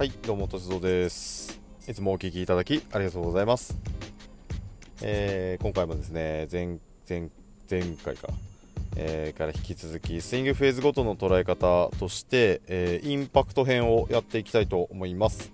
[0.00, 1.60] はい、どうも、としぞです。
[1.86, 3.76] いつもお聞きいただきありがとうございます。
[5.02, 7.28] えー今回もですね、前、前、
[7.70, 8.28] 前回か、
[8.96, 15.52] えーから引き続き、スイングフェーズごとの捉え方として、えーインパクト編をやっていきたいと思います。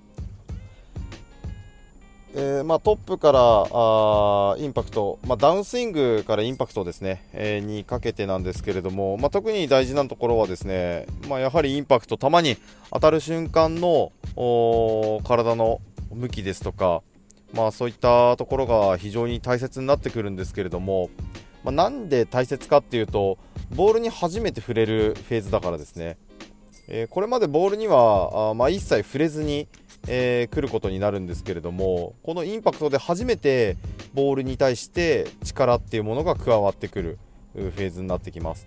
[2.39, 12.59] えーまあ、トップからあインパクト、まあ、ダウンスイングからインパクトですね、えーにかけてなんですけれども、まあ、特に大事なところはですね、まあ、やはりインパクト、球に
[12.93, 14.13] 当たる瞬間の
[15.25, 15.81] 体の
[16.13, 17.01] 向きですとか、
[17.55, 21.09] まあ、そういったところが非常に大切になってくるんですけれども、
[21.65, 23.39] ま、なんで大切かっていうと
[23.75, 26.19] ボールに初めて触れるフェーズだからですね、
[26.89, 29.69] えーこれまでボールにはあ、まあ、一切触れずに、
[30.07, 33.77] えー来ることになるんですけれどもこのインパクトで初めて
[34.15, 37.19] ボールに対して力っていうものが加わってくる
[37.55, 38.67] フェーズになってきます。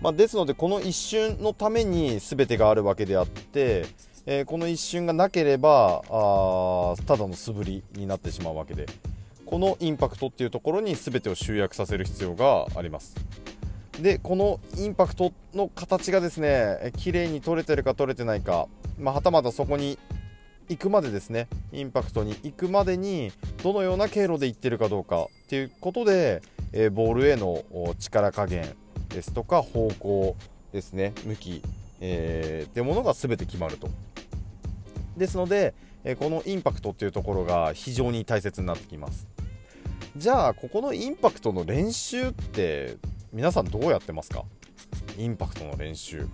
[0.00, 3.84] まあ、ですのでこの一瞬のために全てがあるわけであって、
[4.26, 8.86] えーこの一瞬がなければあただの素振りになってしまうわけで
[9.44, 13.16] このインパクトっていうところに全てを集約させる必要があります
[14.00, 16.48] でこのインパクトの形がですね
[16.82, 19.98] え綺麗に取れてるか取れてないか、まあ、はたまたそこに
[20.68, 27.64] 行くまでですねインパクトに行くまでにどのような経路で行ってるかどうかっていうことで、えーボールへの
[27.98, 28.74] 力加減
[29.08, 30.36] ですとか方向
[30.72, 31.62] ですね向き、
[32.00, 33.88] えーってものが全て決まると。
[35.16, 35.74] ですので、
[36.04, 39.26] えーこのインパクトっていうところが非常に大切になってきます。
[40.16, 42.96] じゃあここのインパクトの練習って
[43.32, 44.44] 皆さんどうやってますか？
[45.16, 46.26] インパクトの練習。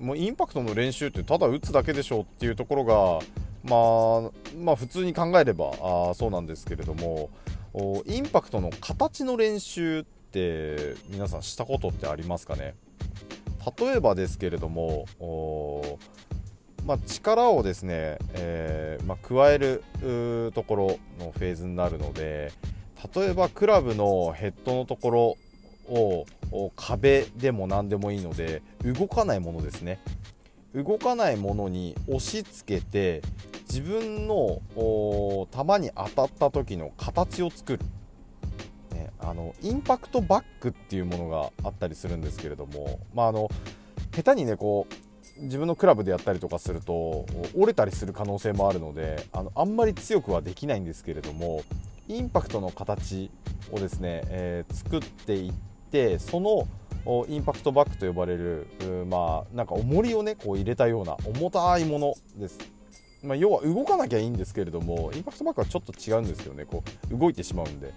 [0.00, 3.20] もうインパクトの練習ってただ打つだけでしょっていうところが
[3.64, 7.30] まあまあ普通に考えればあそうなんですけれども
[8.06, 12.74] インパクトの形の練習って皆さんしたことってありますかね？
[13.78, 15.06] 例えばですけれども
[16.84, 19.82] まあ、力をですね、えーまあ、加える
[20.54, 22.52] ところのフェーズになるので
[23.14, 25.36] 例えばクラブのヘッドのところ
[25.88, 26.26] を
[26.76, 29.98] 壁でも何でもいいので動かないものですね。
[30.74, 33.22] 動かないものに押し付けて
[33.74, 37.80] 自分の球に当たった時の形を作る、
[38.92, 43.50] ね、あのインパクトバックっていうものがあったりするんですけれども、まあ、あの
[44.12, 44.86] 下手にねこ
[45.40, 47.26] う自分のクラブでやったりとかすると
[47.56, 51.64] 折れたりする可能性もあるのであのあんまり強くはできないんですけれども
[52.06, 53.32] インパクトの形
[53.72, 55.52] をですね、えー作っていっ
[55.90, 56.68] てその
[57.28, 58.68] インパクトバックと呼ばれる
[59.10, 62.73] まあなんか重りをねこう入れたような重たいものです。
[63.24, 66.64] まあ、要は動かなきゃいいんですけれどもインパクトバックはちょっと違うんですよね。
[66.64, 67.92] こう動いてしまうんで、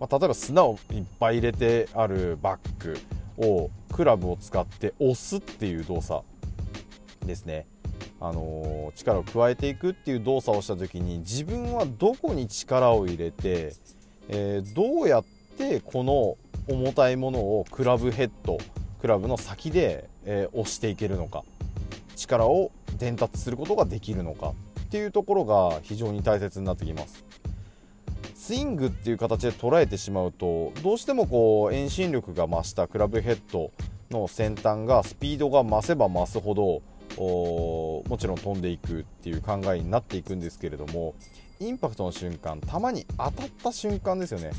[0.00, 2.98] まあ、例えば砂をいっぱい入れてあるバッグ
[3.38, 6.22] をクラブを使って押すっていう動作
[7.24, 7.66] ですね、
[8.20, 13.72] あのー力を加えていくっていう動作をした時に自分はどこに力を入れて、
[14.28, 15.24] えーどうやっ
[15.56, 16.36] てこの
[16.68, 18.58] 重たいものをクラブヘッド
[19.00, 21.44] クラブの先で、えー押していけるのか。
[22.16, 22.70] 力を
[23.04, 27.22] 伝達することができるのかっていうところが非常に大切になってきます。
[28.34, 33.72] スイングっていう形で捉えてしまうとどうしてもこう遠心力が増したクラブヘッド
[34.10, 36.82] の先端がスピードが増せば増すほど
[38.08, 41.14] もちろん飛んでいくっていう考えになっていくんですけれども
[41.60, 44.50] インパクトの瞬間球に当たった瞬間ですよね。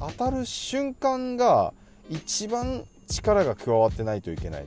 [0.00, 1.72] 当たる瞬間が
[2.08, 4.64] 一番力が加わってないといけない。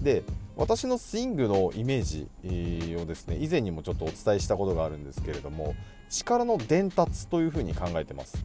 [0.00, 0.24] で
[0.56, 5.74] 私のスイングのイメージをですね以前にもちょっとお伝えしたことがあるんですけれども
[6.10, 8.44] 力の伝達というふうに考えてます。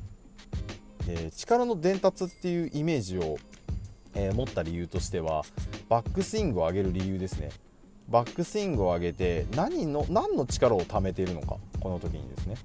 [1.06, 3.38] で力の伝達っていうイメージを、
[4.14, 5.44] えー持った理由としては
[5.90, 7.50] バックスイングを上げる理由ですね。
[8.10, 12.56] バックスイングを上げて何の何の力を貯めているのかこの時にですね。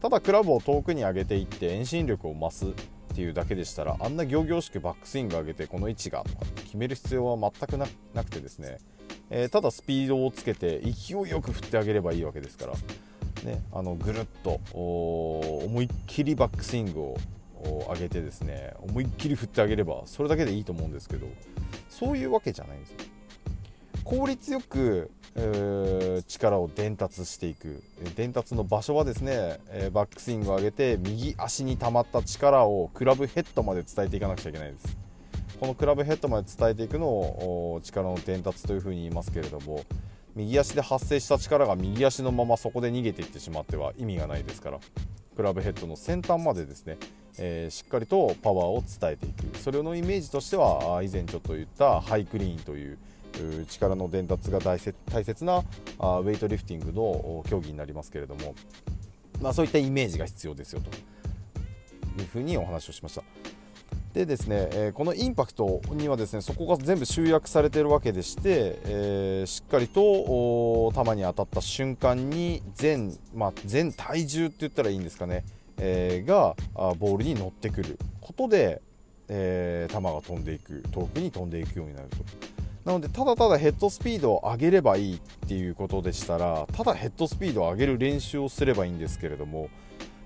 [0.00, 2.66] ただクラブを遠くに上げていって遠心力を増す。
[3.10, 8.78] っていうだけでしたらあんな仰々しくバックスイング上げてこの位置がとかって決める必要は全くななくてですね、
[9.30, 12.72] えーただスピードをつけて勢いよく振ってあげればいいわけですから、
[13.44, 17.16] ね、あのぐるっと思いっきりバックスイングを
[17.92, 21.26] 上げてですね思いっきり振ってあげればそれだけでいいと思うんですけど
[21.88, 22.96] そういうわけじゃないんですよ。
[24.04, 25.10] 効率よく、
[26.26, 27.82] 力を伝達していく。
[28.16, 29.60] 伝達の場所はですね、
[29.92, 34.96] バックスイングを上げて右足に溜まった力をクラブヘッドまで伝えていかなくちゃいけないです。
[35.60, 39.84] このクラブヘッドまで伝えていくのを力の伝達というふうに言いますけれども
[40.34, 44.78] 右足で発生した力が右足のままそこで逃げていってしまっては意味がないですから
[45.36, 46.96] クラブヘッドの先端までですね、
[47.38, 49.58] えーしっかりとパワーを伝えていく。
[49.58, 52.98] それのイメージとしては以前ちょっと言ったハイクリーンという、
[53.68, 55.62] 力の伝達が大切な
[55.98, 58.54] あウェイトリフティングの競技になりますけれども、
[59.40, 60.90] まあ、そういったイメージが必要ですよと
[62.20, 63.22] いうふうにお話をしました。
[64.12, 75.44] でですね、え、このインパクトにはですねそこが全部集約されているわけでして、えー、しっかりと球に当たった瞬間に全,、まあ、全体重って言ったらいいんですかね、
[75.76, 76.56] えー、が
[76.98, 78.82] ボールに乗ってくることで、
[79.28, 82.16] え球が飛んでいく遠くに飛んでいくようになると。
[82.84, 89.68] なのでただただヘッドスピードを上げればいいっていうことでしたらただヘッドスピードを上げる練習をすればいいんですけれども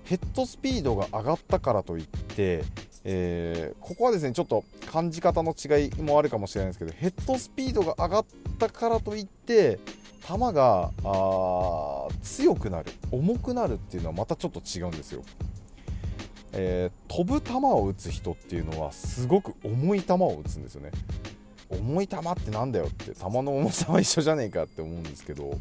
[0.05, 2.63] ヘッドスピードが上がったからといって
[3.07, 8.25] えー、ここはですねちょっと感じ方の違いもあるかもしれないですけどヘッドスピードが上がっ
[8.57, 9.79] たからといって
[10.27, 10.91] 球が
[12.23, 15.21] 強くなる重くなるっていうのはまたちょっと違うんですよ、
[16.53, 20.89] えー、飛ぶ球を打つ人っていうのはすごく重い球を打つんですよね。
[21.69, 25.57] 重い球ってなんだよって球の重さは一緒じゃねえかって思うんですけど、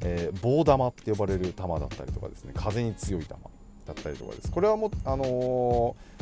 [0.00, 3.36] えー、棒玉って呼ばれる球だったりとかですね風に強い球だ
[3.92, 4.50] ったりとかです。
[4.50, 5.26] これはもあのー、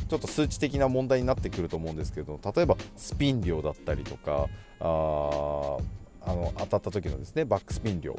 [0.09, 4.49] ちょっと数値的な問題になってくると思うんですけど例えばスピン量だったりとか
[4.81, 5.77] あ
[6.23, 8.15] あの当たった時のですねバックスピン量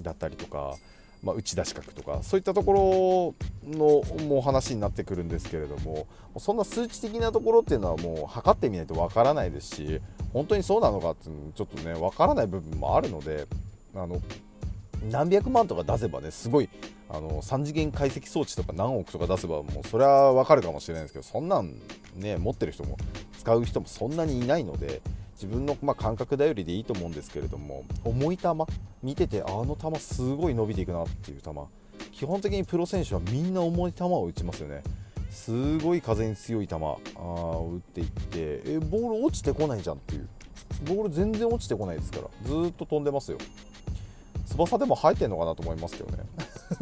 [0.00, 0.74] だったりとか、
[1.22, 3.34] まあ、打ち出し角とかそういったとこ
[3.64, 6.06] ろのもう話になってくるんですけれども
[6.38, 10.00] そんな数値的なところっていうのはもう測ってみないとわからないですし
[10.32, 13.46] 本当にそうなのかっていうのちょっとねわからない部分もあるので
[13.94, 14.20] あの
[15.10, 16.68] 何百万とか出せばねすごい
[17.08, 21.74] あの3次元解析装置とか何億とか出せばもうそれは分かるかもしれないですけどそんなん
[22.16, 22.98] ね持ってる人も
[23.38, 25.00] 使う人もそんなにいないので
[25.34, 28.48] 自分の、まあ、感覚頼りでいいと思うんですけれども重い球
[29.02, 31.50] 見ててあの球すごい伸びていくなっていう球
[32.12, 34.82] 基本的にプロ選手はみんな重い球を打ちますよね。
[35.38, 40.28] すごい風に強い球あ打っていってえボール落ちてこないじゃんっていう。
[40.84, 42.24] ボール全然落ちてこないですから。
[42.44, 43.38] ずっと飛んでますよ。
[44.46, 46.24] 翼でも生えてるのかなと思いますけどね。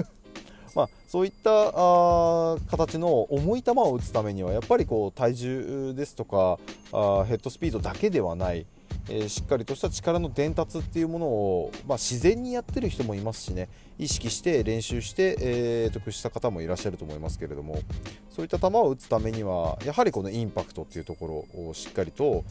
[0.75, 6.59] まあ、そういったあ形の重い球を打つためにはやっぱりこう体重ですとか
[6.93, 8.67] あヘッドスピードだけではない、
[9.09, 13.69] え、しっかりとした力の伝達っていうものを、まあ、自然にやってる人もいますしね。
[13.99, 17.81] 意識して練習して、えー、得した方もいらっしゃると思いますけれども。
[18.37, 22.45] そういった球を打つためにはやはりこのインパクトっていうところをしっかりと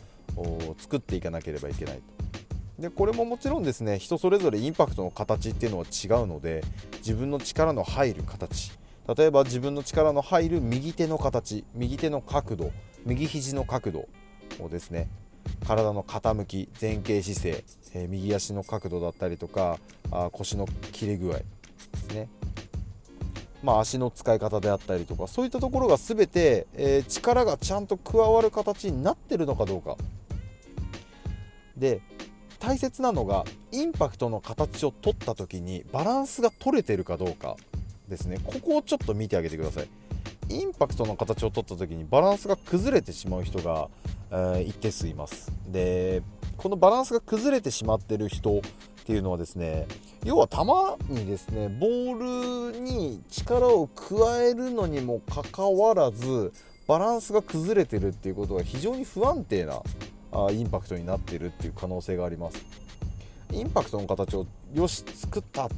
[0.80, 2.81] 作っていかなければいけないと。
[2.81, 6.63] でこれももちろんですね人それぞれインパクトの形っていうのは違うので
[6.98, 8.72] 自分の力の入る形。
[9.16, 12.72] 例えば自分の力の入る右手の形右手の角度
[13.06, 14.08] 右肘の角度
[14.60, 15.08] をですね
[15.68, 17.63] 体の傾き前傾姿勢、
[17.94, 19.80] えー、右足の角度だったりとか
[20.12, 21.44] あ腰の切れ具合で
[21.97, 22.30] すね。
[23.63, 29.97] まあ、足の使い方であったりとかそういったところが全て、えー、力がちゃんと加わる形になってるのかどうか。
[31.75, 32.01] で
[32.59, 37.57] 大切なのがインパクトの形を取った時にバランスが取れてるかどうか
[38.07, 38.39] ですね。
[38.44, 39.88] ここをちょっと見てあげてください。
[40.50, 43.89] インパクトの形を取った時にバランスが崩れてしまう人が、
[44.31, 45.51] えー、一定数います。
[45.68, 46.21] で
[46.57, 48.62] このバランスが崩れてしまってる人っ
[49.06, 49.88] ていうのはですね
[50.24, 50.57] 要は球
[51.13, 56.53] にですねボールに力を加えるのにもかかわらず
[56.88, 59.81] バランスが崩れてるっていうことが非常に不安定な
[60.31, 62.65] あインパクトになってるっていう可能性があります。
[63.51, 65.70] インパクトの形をよし作った、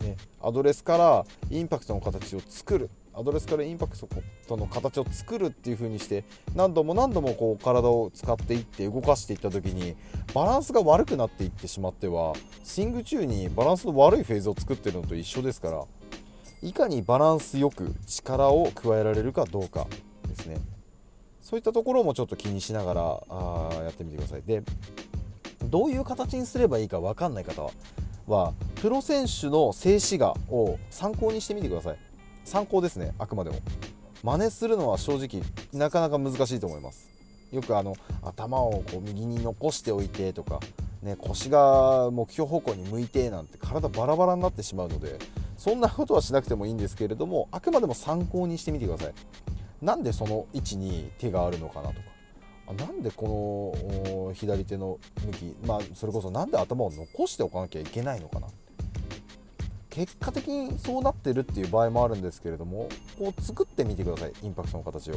[0.00, 2.90] ね、アドレスからインパクトの形を作る。
[3.14, 3.96] アドレスからインパク
[4.46, 6.24] トの形を作るっていう風にして
[6.54, 9.96] 何度も何度もこう体を使っていって動かしていった時に
[10.34, 15.84] バランスが悪くなっていってしまってはスイング中にバランスの悪いフェーズを作ってるのと一緒ですから
[16.62, 19.86] いかにバランスよく力を加えられるかどうか
[20.28, 20.58] ですね。
[21.40, 24.42] そういったところもちょっと気にしながらあやってみてください。
[24.42, 24.62] で
[25.64, 27.70] どういう形にすればいいか分かんない方
[28.26, 32.09] はプロ選手の静止画を参考にしてみてください。
[32.44, 33.56] 参考ですねあくまでも。
[34.22, 35.42] 真似するのは正直
[35.72, 37.10] なかなか難しいと思います。
[37.52, 40.60] よくあの頭をこう右に残しておいてとか、
[41.02, 45.18] ね、腰が目標方向に向いてなんて体バラバラになってしまうので
[45.56, 49.14] そんなことはしなくてもいいんですけれどもあくまでも参考にしてみてください。
[49.82, 52.00] なんでその位置に手があるのかなとか。
[52.68, 53.74] あなんでこ
[54.28, 58.46] の左手の向き、まあ、それこそ何で頭を残しておかなきゃいけないのかな。
[59.90, 65.14] 結果的にそうなってるっていう場合もあるんですけれどもこう作ってみてくださいインパクトの形を。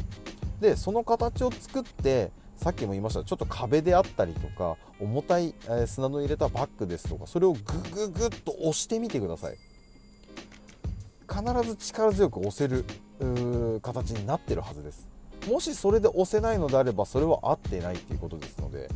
[0.60, 7.60] でその形を作ってさっきも言いましたちょっと壁であったりとか重たい、え砂の入れたバッグですとかそれをグ
[7.94, 9.58] ググッと押してみてください。
[11.30, 12.86] 必ず力強く押せる
[13.82, 15.08] 形になってるはずです。
[15.50, 18.88] もしそれで押せないのであればそれは合ってないっていうことですので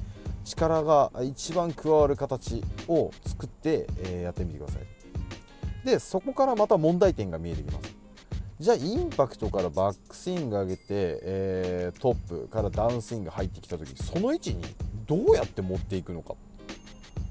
[0.45, 4.96] 力が一番加わる形を作って、え、やってみてください。
[5.87, 7.95] でそこからまた問題点が見えてきます
[8.59, 14.65] じゃあインパクトからバックスイング上げて、えー、トップからダウンスイング入ってきた時その位置に
[15.05, 16.33] どうやって持っていくのか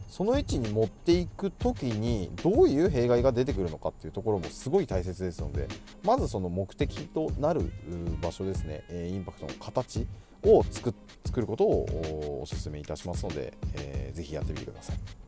[0.08, 5.68] その位置に持っていく時にどういう弊害が出てくるのかっていうところもすごい大切ですので
[6.02, 7.60] まずその目的となる
[8.22, 10.06] 場所ですねインパクトの形
[10.44, 10.94] を作
[11.36, 15.25] ることをお勧めいたしますので、えー、ぜひやってみてください。